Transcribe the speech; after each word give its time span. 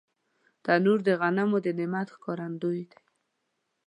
تنور 0.63 0.99
د 1.07 1.09
غنمو 1.19 1.57
د 1.65 1.67
نعمت 1.77 2.07
ښکارندوی 2.15 2.81
دی 2.91 2.99